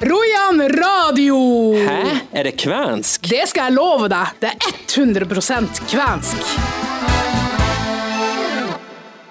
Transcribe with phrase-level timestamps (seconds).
[0.00, 1.36] Rojan radio!
[1.74, 2.16] Hæ?
[2.32, 3.28] Er det kvensk?
[3.30, 4.34] Det skal jeg love deg.
[4.42, 6.56] Det er 100% kvensk.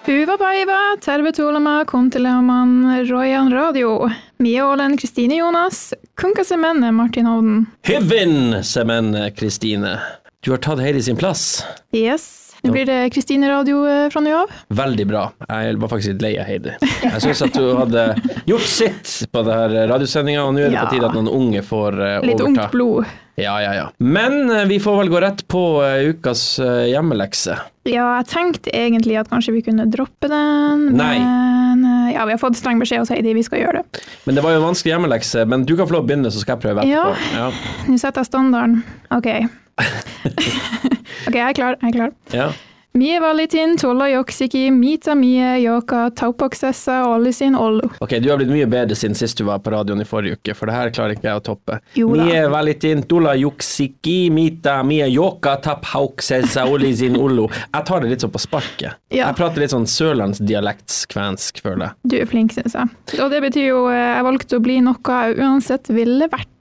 [0.06, 4.10] baiva, terve tervetuloa kontileoman, Rojan radio.
[4.38, 7.66] Mia olen Kristine Jonas, kunkasemenne Martin Hovden.
[7.88, 10.00] Hyvin, semenne Kristine.
[10.46, 11.64] Du har tatt Heidi sin plass.
[11.94, 14.54] Yes, nå blir det Kristine radio eh, fra nå av.
[14.76, 15.26] Veldig bra.
[15.50, 16.74] Jeg var faktisk litt lei av Heidi.
[17.04, 18.08] Jeg syns at du hadde
[18.50, 20.86] gjort sitt på denne radiosendinga, og nå er det Ja.
[20.88, 22.26] på tide at noen unge får overta.
[22.28, 23.06] Litt ungt blod.
[23.36, 23.86] Ja, ja, ja.
[24.00, 27.58] Men eh, vi får vel gå rett på eh, ukas eh, hjemmelekse.
[27.86, 31.18] Ja, jeg tenkte egentlig at kanskje vi kunne droppe den, Nei.
[31.20, 34.02] men eh, ja, vi har fått streng beskjed hos Heidi, vi skal gjøre det.
[34.26, 36.40] Men det var jo en vanskelig hjemmelekse, men du kan få lov å begynne, så
[36.42, 37.10] skal jeg prøve Ja.
[37.12, 37.36] etterpå.
[37.36, 37.52] Ja.
[37.92, 38.80] Nå setter jeg standarden.
[39.12, 39.30] Ok.
[41.28, 42.16] ok, jeg er klar, jeg er klar.
[42.34, 42.50] Ja.
[42.96, 47.90] Mie valitin, tolla joksiki, mita mie, joka, taupoksessa olisin ollu.
[48.00, 50.56] Ok, du har blitt mye bedre siden sist du var på radioen i forrige uke,
[50.56, 51.82] for det her klarer ikke jeg å toppe.
[52.00, 52.24] Jo da.
[52.24, 57.20] Mie valitin tula joksiki, mita mie joka tap olisin olizin.
[57.20, 58.96] Jeg tar det litt sånn på sparket.
[59.12, 59.26] Ja.
[59.28, 61.96] Jeg prater litt sånn sørlandsdialektskvensk, føler jeg.
[62.08, 62.96] Du er flink, synes jeg.
[63.20, 66.55] Og det betyr jo eh, jeg valgte å bli noe jeg uansett ville vært.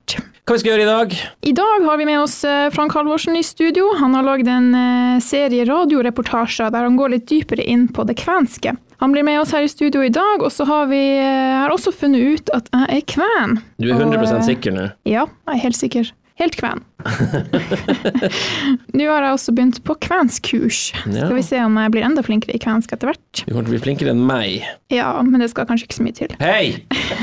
[0.45, 1.13] Hva vi skal gjøre i dag?
[1.49, 3.87] I dag har vi med oss eh, Frank Halvorsen i studio.
[3.97, 8.19] Han har lagd en eh, serie radioreportasjer der han går litt dypere inn på det
[8.21, 8.75] kvenske.
[9.01, 11.73] Han blir med oss her i studio i dag, og så har vi jeg har
[11.73, 13.57] også funnet ut at jeg er kven.
[13.81, 14.85] Du er 100 og, sikker nå?
[15.09, 16.13] Ja, jeg er helt sikker.
[16.37, 16.85] Helt kven.
[18.99, 20.89] Nå har jeg også begynt på kvenskurs.
[21.07, 21.25] Ja.
[21.29, 23.45] Skal vi se om jeg blir enda flinkere i kvensk etter hvert.
[23.47, 24.67] Du kommer til å bli flinkere enn meg.
[24.93, 26.37] Ja, men det skal kanskje ikke så mye til.
[26.43, 26.75] Hei!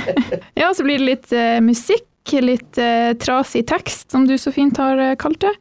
[0.62, 2.06] Ja, så blir det litt uh, musikk,
[2.42, 5.54] litt eh, trasig tekst, som du så fint har eh, kalt det.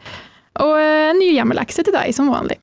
[0.60, 2.60] Og eh, en ny hjemmelekse til deg, som vanlig.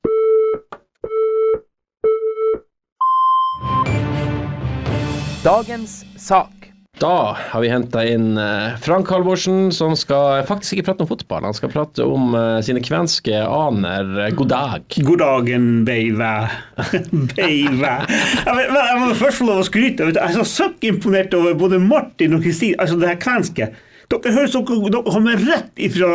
[5.44, 6.58] Dagens sak.
[6.98, 11.46] Da har vi henta inn eh, Frank Halvorsen, som skal faktisk ikke prate om fotball.
[11.46, 14.32] Han skal prate om eh, sine kvenske aner.
[14.34, 14.96] God dag.
[15.06, 16.32] God dagen, baby.
[17.36, 17.92] baby.
[18.48, 20.10] Jeg, må først få lov å skryte.
[20.10, 22.80] Jeg er så søkk imponert over både Martin og Kristine.
[22.82, 23.70] Altså, det her kvenske.
[24.08, 26.08] Dere høres som dere kommer rett ifra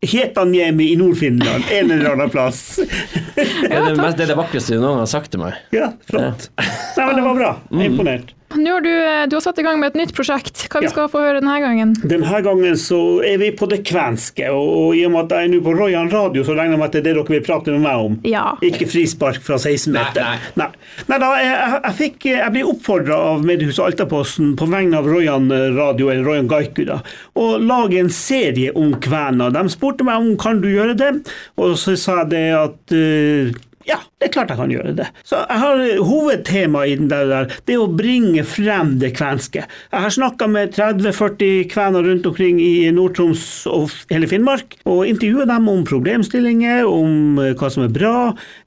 [0.00, 2.80] Hetanjemi i Nord-Finland, en eller annen plass.
[3.70, 5.56] Er det, er det vakreste du noen gang har sagt til meg.
[5.74, 6.48] Ja, flott.
[6.58, 7.50] Nei, men det var bra.
[7.70, 8.32] Er imponert.
[8.50, 10.64] Nå har du, eh, du har satt i gang med et nytt prosjekt.
[10.70, 10.90] Hva vi Ja.
[10.90, 11.94] skal få høre denne gangen?
[12.02, 15.44] Denne gangen så er vi på det kvenske, og, og i og med at jeg
[15.48, 17.44] er nå på Royan radio, så regner jeg med at det er det dere vil
[17.46, 18.18] prate med meg om.
[18.26, 18.56] Ja.
[18.60, 20.20] Ikke frispark fra 16 meter.
[20.24, 20.68] Nei, nei.
[21.08, 25.46] nei da, jeg, jeg, fikk, jeg ble oppfordra av mediehuset Altaposten på vegne av Royan
[25.76, 27.00] radio, eller Royan Gaiku, da,
[27.38, 29.54] å lage en serie om kvener.
[29.54, 31.14] De spurte meg om kan du gjøre det,
[31.56, 33.54] og så sa jeg det at eh,
[33.88, 35.06] ja, det er klart jeg kan gjøre det.
[35.24, 39.62] Så jeg har Hovedtemaet i den der, der det er å bringe frem det kvenske.
[39.64, 45.48] Jeg har snakka med 30-40 kvener rundt omkring i Nord-Troms og hele Finnmark, og intervjua
[45.48, 48.14] dem om problemstillinger, om eh, hva som er bra.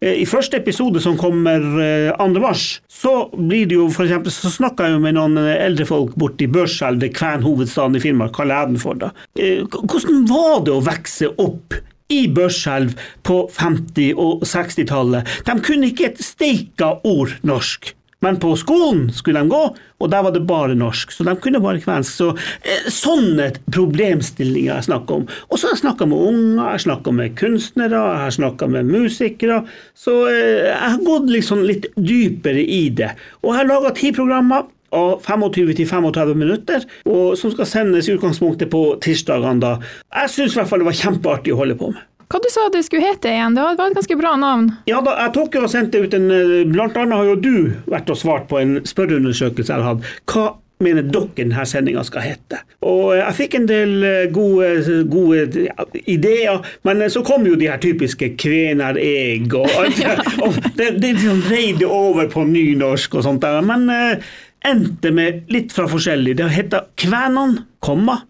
[0.02, 2.44] Eh, I første episode, som kommer eh, 2.
[2.44, 4.34] mars, så blir det jo f.eks.
[4.42, 8.74] så snakka jeg med noen eh, eldre folk borti Børselv, kvenhovedstaden i Finnmark, kaller jeg
[8.74, 9.00] den for.
[9.06, 9.14] da.
[9.38, 11.78] Eh, Hvordan var det å vokse opp
[12.14, 12.94] i Børselv
[13.26, 15.36] på 50- og 60-tallet.
[15.48, 17.94] De kunne ikke et steika ord norsk.
[18.24, 19.62] Men på skolen skulle de gå,
[20.00, 21.12] og der var det bare norsk.
[21.12, 22.14] Så de kunne bare kvensk.
[22.16, 22.30] Så
[22.64, 25.26] eh, Sånne problemstillinger jeg snakker om.
[25.50, 28.94] Og så har jeg snakka med unger, jeg snakka med kunstnere, jeg har snakka med
[28.94, 29.60] musikere.
[30.06, 33.12] Så eh, jeg har gått liksom litt dypere i det.
[33.44, 38.10] Og jeg har laga ti programmer av 25 til 35 minutter, og som skal sendes
[38.10, 39.60] i utgangspunktet på tirsdagene.
[39.64, 39.78] da.
[40.22, 42.10] Jeg syns i hvert fall det var kjempeartig å holde på med.
[42.34, 43.54] Hva du sa det skulle hete igjen?
[43.54, 44.72] Det var et ganske bra navn.
[44.90, 47.56] Ja da, jeg tok jo og sendte ut en eh, Blant annet har jo du
[47.86, 50.08] vært og svart på en spørreundersøkelse jeg har hatt.
[50.32, 50.46] Hva
[50.84, 52.64] mener dere denne sendinga skal hete?
[52.90, 55.68] Og jeg fikk en del eh, gode, gode
[56.10, 60.02] ideer, men så kom jo de her typiske kvener eg og alt
[60.48, 63.62] og det, det liksom dreide over på nynorsk og sånt der.
[63.62, 64.34] Men eh,
[64.68, 66.38] endte med litt fra forskjellig.
[66.40, 68.22] Det heter Kvenene, komma.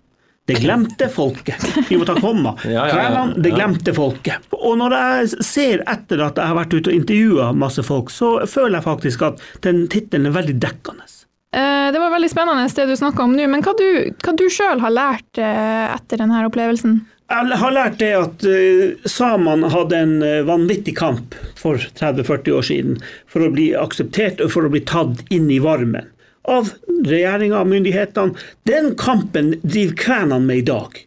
[0.46, 1.64] Det glemte folket.
[1.88, 2.56] Vi må ta komma.
[2.64, 4.50] Kvenene, det glemte folket.
[4.60, 8.36] Og når jeg ser etter at jeg har vært ute og intervjua masse folk, så
[8.44, 11.08] føler jeg faktisk at den tittelen er veldig dekkende.
[11.56, 13.88] Eh, Det var veldig spennende det du snakka om nå, men hva du,
[14.26, 17.04] hva du sjøl har lært eh, etter denne opplevelsen?
[17.34, 22.66] Jeg har lært det at uh, samene hadde en eh, vanvittig kamp for 30-40 år
[22.68, 22.98] siden
[23.32, 26.10] for å bli akseptert og for å bli tatt inn i varmen
[26.50, 26.74] av
[27.08, 28.46] regjeringa og myndighetene.
[28.68, 31.02] Den kampen driver kvenene med i dag.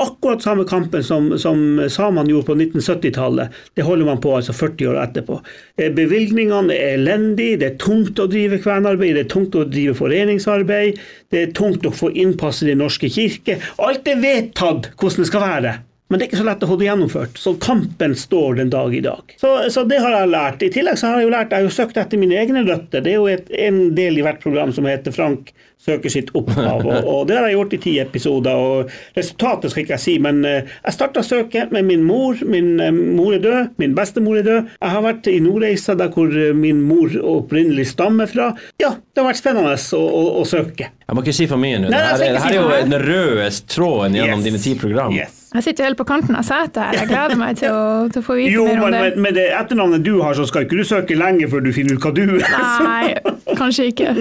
[0.00, 1.58] Akkurat samme kampen som, som
[1.92, 5.36] samene gjorde på 1970-tallet, det holder man på altså 40 år etterpå.
[5.76, 9.98] Eh, Bevilgningene er elendige, det er tungt å drive kvenarbeid, det er tungt å drive
[9.98, 11.02] foreningsarbeid,
[11.34, 13.58] det er tungt å få innpass i Den norske kirke.
[13.76, 15.76] Alt er vedtatt hvordan det skal være.
[16.10, 17.38] Men det er ikke så lett å få det gjennomført.
[17.38, 19.34] Så kampen står den dag i dag.
[19.38, 20.62] Så, så det har jeg lært.
[20.66, 23.04] I tillegg så har jeg jo lært, jeg har jo søkt etter mine egne røtter.
[23.06, 26.82] Det er jo et, en del i hvert program som heter Frank søker sitt opphav.
[26.84, 28.58] Og, og det har jeg gjort i ti episoder.
[28.58, 32.36] og Resultatet skal ikke jeg si, men eh, jeg starta søket med min mor.
[32.44, 34.74] Min eh, mor er død, min bestemor er død.
[34.76, 38.50] Jeg har vært i Nordreisa, der hvor eh, min mor opprinnelig stammer fra.
[38.82, 40.90] Ja, det har vært spennende å, å, å søke.
[40.92, 41.88] Jeg må ikke si for mye nå.
[41.88, 44.46] Er, det her er jo den røde tråden gjennom Yes.
[44.50, 45.16] dine ti program.
[45.16, 45.39] Yes.
[45.50, 46.94] Jeg sitter jo helt på kanten av setet her.
[46.94, 49.00] Jeg gleder meg til å, til å få vite Jo, mer om men det.
[49.02, 51.98] Men, med det etternavnet du har, så skal ikke du søke lenge før du finner
[51.98, 52.54] ut hva du er.
[52.86, 54.12] Nei, kanskje ikke.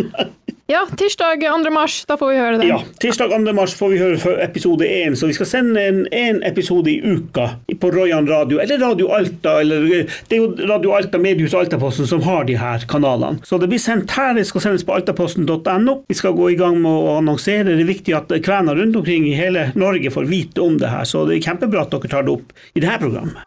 [0.72, 1.72] Ja, tirsdag 2.
[1.74, 2.68] mars, da får vi høre det.
[2.70, 3.54] Ja, Tirsdag 2.
[3.58, 7.48] mars får vi høre episode 1, så vi skal sende en, en episode i uka
[7.82, 9.88] på Royan radio, eller Radio Alta, eller
[10.30, 13.42] Det er jo Radio Alta, Mediehus og Altaposten som har de her kanalene.
[13.50, 15.96] Så det blir sendt her, det skal sendes på altaposten.no.
[16.06, 17.72] Vi skal gå i gang med å annonsere.
[17.72, 21.08] Det er viktig at kvener rundt omkring i hele Norge får vite om det her,
[21.10, 23.42] så det er kjempebra at dere tar det opp i det her programmet.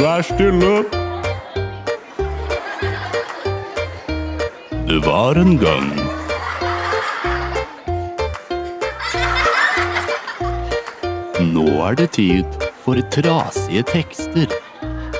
[0.00, 1.09] Vær stille.
[4.90, 5.90] Det var en gang
[11.52, 14.50] Nå er det tid for trasige tekster.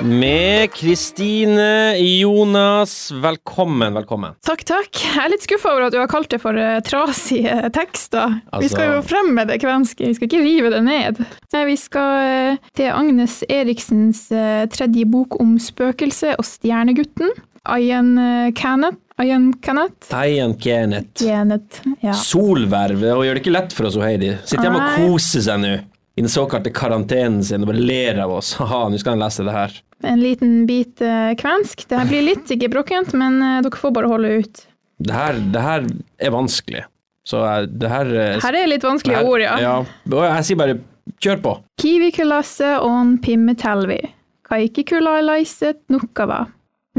[0.00, 4.34] Med Kristine Jonas, velkommen, velkommen.
[4.46, 4.88] Takk, takk.
[4.96, 8.40] Jeg er litt skuffa over at du har kalt det for eh, trasige tekster.
[8.40, 11.20] vi Altså- skal jo fremme det kvenske, vi skal ikke rive det ned.
[11.52, 17.30] Nei, vi skal eh, til Agnes Eriksens eh, tredje bok om spøkelse og stjernegutten.
[17.68, 18.16] Ayan
[18.56, 18.98] Kenneth.
[19.20, 20.14] Ayan Kenneth.
[20.16, 20.54] Ayan.
[20.56, 22.12] Kenneth, ja.
[22.16, 24.30] Solverv, og gjør det ikke lett for oss, Heidi.
[24.48, 25.72] Sitter hjemme og koser seg nå.
[26.18, 28.54] I den såkalte karantenen sin og bare ler av oss.
[28.58, 29.76] Haha, nå skal han lese det her.
[30.08, 31.84] En liten bit eh, kvensk.
[31.88, 34.62] Det her blir litt gebrokkent, men eh, dere får bare holde ut.
[35.00, 35.84] Det her, det her
[36.20, 36.82] er vanskelig.
[37.28, 38.10] Så eh, det her
[38.42, 39.58] Her er litt vanskelige her- ord, ja.
[39.60, 39.74] ja.
[40.10, 40.78] Og Jeg sier bare
[41.20, 41.54] kjør på.
[41.80, 44.00] Kivikulasse on pimmetelvi.
[44.48, 46.46] Kaikikulailaiset nukkava.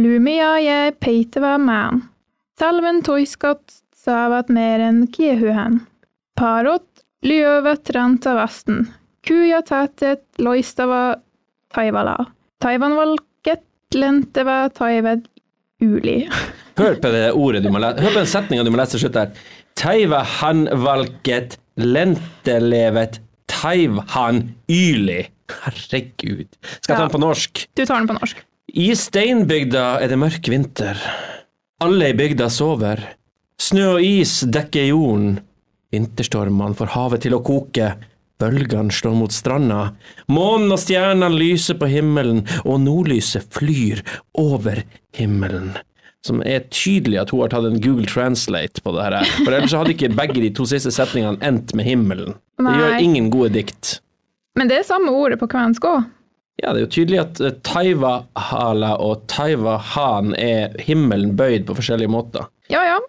[0.01, 2.01] Lumia je peiteva man.
[2.59, 3.61] Salven toiskat
[3.95, 5.81] savat meren kiehuhen.
[6.39, 8.87] Parot lyövät ranta vasten.
[9.27, 11.15] Kuja tätet loistava
[11.75, 12.15] taivala.
[12.63, 15.27] Taivanvalket lenteva taivet
[15.81, 16.29] uli.
[16.81, 18.01] Hør på det ordet du må lese.
[18.01, 19.43] Hør på den setninga du må lese til slutt her.
[19.77, 23.21] Taiva han valket lentelevet
[23.51, 25.25] taivhan yli.
[25.51, 26.47] Herregud.
[26.79, 27.67] Skal jeg ta den på norsk?
[27.77, 28.41] Du tar den på norsk.
[28.71, 30.99] I steinbygda er det mørk vinter.
[31.83, 33.01] Alle i bygda sover.
[33.59, 35.41] Snø og is dekker jorden.
[35.91, 37.89] Vinterstormene får havet til å koke.
[38.39, 39.81] Bølgene slår mot stranda.
[40.31, 44.05] Månen og stjernene lyser på himmelen, og nordlyset flyr
[44.39, 44.85] over
[45.19, 45.75] himmelen.
[46.23, 49.19] Som er tydelig at hun har tatt en Google Translate på det her.
[49.41, 52.39] For ellers hadde ikke begge de to siste setningene endt med himmelen.
[52.61, 53.97] Det gjør ingen gode dikt.
[54.55, 56.07] Men det er samme ordet på kvensk òg.
[56.61, 62.11] Ja, det er jo tydelig at eh, Taiva-hala og Taiva-han er himmelen bøyd på forskjellige
[62.11, 62.49] måter.
[62.71, 62.99] Ja, ja.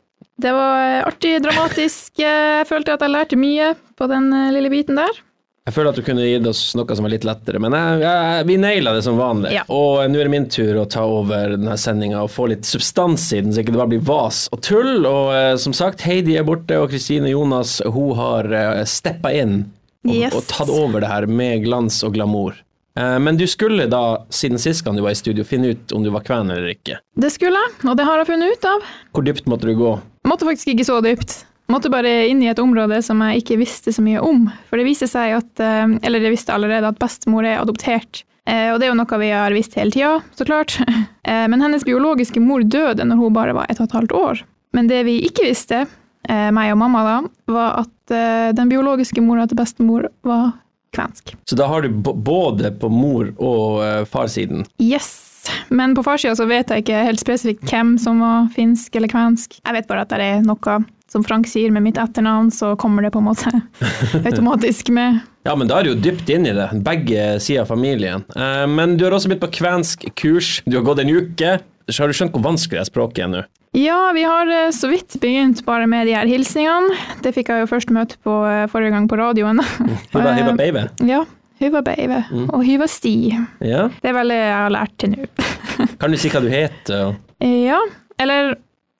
[0.42, 2.14] Det var eh, artig, dramatisk.
[2.22, 5.20] Jeg følte at jeg lærte mye på den eh, lille biten der.
[5.62, 8.46] Jeg føler at du kunne gitt oss noe som var litt lettere, men jeg, jeg,
[8.48, 9.52] vi naila det som vanlig.
[9.54, 9.62] Ja.
[9.70, 13.28] Og nå er det min tur å ta over denne sendinga og få litt substans
[13.36, 15.04] i den, så ikke det bare blir vas og tull.
[15.06, 18.50] Og eh, som sagt, Heidi er borte, og Kristine Jonas hun har
[18.90, 19.60] steppa inn
[20.02, 20.34] og, Yes.
[20.34, 22.56] og tatt over det her med glans og glamour.
[22.98, 26.02] Eh, men du skulle da, siden sist gang du var i studio, finne ut om
[26.04, 26.98] du var kven eller ikke.
[27.16, 28.84] Det skulle jeg, og det har jeg funnet ut av.
[29.16, 29.94] Hvor dypt måtte du gå?
[30.28, 31.38] Måtte faktisk ikke så dypt.
[31.72, 34.44] Måtte bare inn i et område som jeg ikke visste så mye om.
[34.68, 38.24] For det viser seg at, eh, eller jeg visste allerede, at bestemor er adoptert.
[38.44, 40.76] Eh, Og det er jo noe vi har visst hele tida, så klart.
[41.24, 44.40] Men hennes biologiske mor døde når hun bare var et og et halvt år.
[44.74, 45.86] Men det vi ikke visste,
[46.28, 47.14] meg og mamma da,
[47.46, 50.50] var at den biologiske mora til bestemor var
[50.94, 51.34] kvensk.
[51.48, 54.66] Så da har du både på mor- og uh, farsiden.
[54.82, 55.32] Yes.
[55.68, 59.58] Men på farssida så vet jeg ikke helt spesifikt hvem som var finsk eller kvensk.
[59.58, 60.82] Jeg vet bare at det er noe
[61.12, 63.50] som Frank sier med mitt etternavn, så kommer det på en måte
[64.28, 65.20] automatisk med.
[65.44, 68.24] Ja, men da er du jo dypt inn i det, begge sider av familien.
[68.32, 71.58] Eh, men du har også begynt på kvensk kurs, du har gått en uke.
[71.90, 73.42] Så har du skjønt hvor vanskelig det språket er nå?
[73.72, 76.92] Ja, vi har eh, så vidt begynt bare med de her hilsningene.
[77.24, 79.62] Det fikk jeg jo først møte på eh, forrige gang på radioen.
[80.12, 80.82] Hyva, hyva baby.
[81.12, 81.22] Ja.
[81.62, 82.16] Hyva Beive
[82.50, 83.30] og Hyva Sti.
[83.62, 83.84] Ja.
[84.02, 85.28] Det er vel det jeg har lært til nå.
[86.02, 87.12] Kan du si hva du heter?
[87.38, 87.78] Ja,
[88.20, 88.56] eller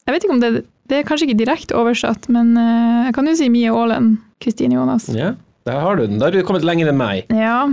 [0.07, 0.51] jeg vet ikke om det
[0.87, 4.79] Det er kanskje ikke direkte oversatt, men eh, jeg kan jo si Mie Aalen, Kristine
[4.79, 5.11] Jonas.
[5.13, 5.35] Ja.
[5.67, 6.23] Der har du den.
[6.23, 7.29] Da har du kommet lenger enn meg.
[7.35, 7.67] Ja.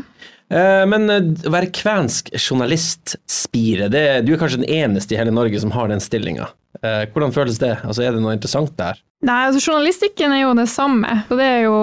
[0.50, 5.62] Men å være kvensk journalist, Spire, det, du er kanskje den eneste i hele Norge
[5.62, 6.50] som har den stillinga.
[6.81, 7.74] Hvordan føles det?
[7.83, 9.00] Altså, Er det noe interessant der?
[9.27, 11.77] Nei, altså journalistikken er jo det samme, og det er jo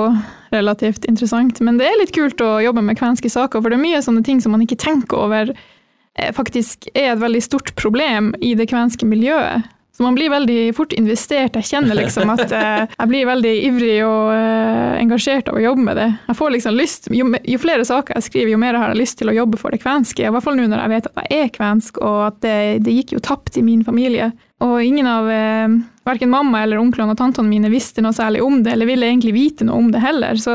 [0.54, 1.60] relativt interessant.
[1.60, 4.24] Men det er litt kult å jobbe med kvenske saker, for det er mye sånne
[4.24, 8.70] ting som man ikke tenker over eh, faktisk er et veldig stort problem i det
[8.72, 9.68] kvenske miljøet.
[9.96, 11.54] Så man blir veldig fort investert.
[11.56, 15.86] Jeg kjenner liksom at eh, jeg blir veldig ivrig og eh, engasjert av å jobbe
[15.86, 16.08] med det.
[16.28, 19.20] Jeg får liksom lyst, jo, jo flere saker jeg skriver, jo mer har jeg lyst
[19.20, 20.24] til å jobbe for det kvenske.
[20.24, 22.96] I hvert fall nå når jeg vet at jeg er kvensk, og at det, det
[22.96, 24.32] gikk jo tapt i min familie.
[24.64, 25.72] Og ingen av eh,
[26.08, 29.34] verken mamma eller onklene og tantene mine visste noe særlig om det, eller ville egentlig
[29.36, 30.38] vite noe om det heller.
[30.40, 30.54] Så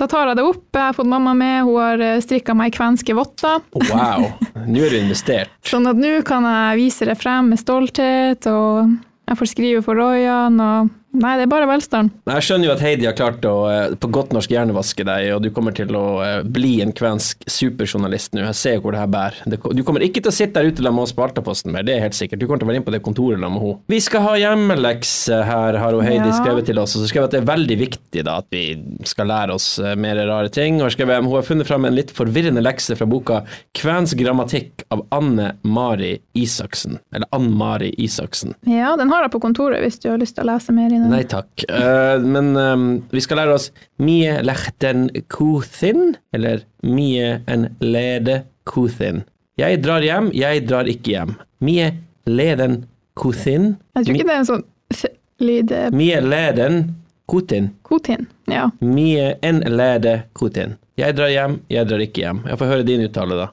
[0.00, 0.64] da tar jeg det opp.
[0.72, 3.60] Jeg har fått mamma med, hun har strikka meg kvenske votter.
[3.90, 4.30] Wow,
[4.64, 5.52] nå er du investert.
[5.72, 8.96] Sånn at nå kan jeg vise det frem med stolthet, og
[9.28, 12.10] jeg får skrive for Royan, og Nei, det er bare velstand.
[12.30, 15.42] Jeg skjønner jo at Heidi har klart å eh, på godt norsk hjernevaske deg, og
[15.44, 18.40] du kommer til å eh, bli en kvensk superjournalist nå.
[18.46, 19.42] Jeg ser hvor det her bærer.
[19.76, 21.98] Du kommer ikke til å sitte der ute sammen med oss på Altaposten mer, det
[21.98, 22.40] er helt sikkert.
[22.40, 23.82] Du kommer til å være inne på det kontoret sammen med henne.
[23.92, 26.38] Vi skal ha hjemmelekse her, har hun Heidi Ja.
[26.40, 26.96] skrevet til oss.
[26.96, 28.64] Og så skrev at det er veldig viktig da, at vi
[29.04, 30.80] skal lære oss eh, mer rare ting.
[30.82, 33.42] Og skrev hun har funnet fram en litt forvirrende lekse fra boka
[33.76, 36.98] 'Kvensk grammatikk' av Anne Mari Isaksen.
[37.12, 38.54] Eller Ann Mari Isaksen.
[38.64, 40.98] Ja, den har jeg på kontoret hvis du har lyst til å lese mer i
[40.98, 41.01] den.
[41.10, 41.64] Nei takk.
[41.68, 43.70] Uh, men um, vi skal lære oss
[44.02, 49.22] mie lechten kuthin, eller mie en lede kuthin.
[49.60, 51.36] Jeg drar hjem, jeg drar ikke hjem.
[51.64, 51.90] Mie
[52.26, 52.82] leden
[53.18, 53.74] kuthin.
[53.96, 56.82] Jeg tror ikke det er en sånn f-lyd eh, Mie leden
[57.28, 57.70] kutin.
[57.82, 58.70] Kutin, Ja.
[58.80, 60.76] Mie en lede kutin.
[61.00, 62.42] Jeg drar hjem, jeg drar ikke hjem.
[62.48, 63.46] Jeg får høre din uttale, da.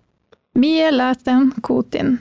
[0.60, 2.18] Mie læten kutin.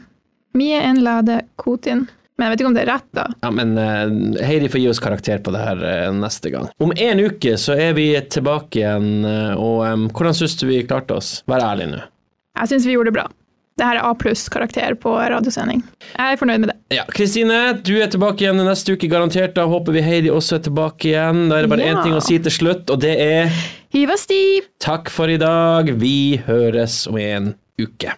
[0.54, 2.06] Mie en lede kotin.
[2.38, 3.24] Men jeg vet ikke om det er rett, da.
[3.42, 6.68] Ja, men uh, Heidi får gi oss karakter på det her uh, neste gang.
[6.78, 10.84] Om en uke så er vi tilbake igjen, uh, og um, hvordan syns du vi
[10.86, 11.32] klarte oss?
[11.50, 12.04] Vær ærlig nå.
[12.60, 13.26] Jeg syns vi gjorde det bra.
[13.78, 15.82] Det her er A pluss-karakter på radiosending.
[16.16, 16.76] Jeg er fornøyd med det.
[16.96, 19.52] Ja, Kristine, du er tilbake igjen neste uke, garantert.
[19.54, 21.44] Da håper vi Heidi også er tilbake igjen.
[21.50, 22.02] Da er det bare én Ja.
[22.02, 23.54] ting å si til slutt, og det er
[23.94, 24.66] Hiv og stiv!
[24.82, 25.90] takk for i dag.
[26.02, 28.14] Vi høres om en uke.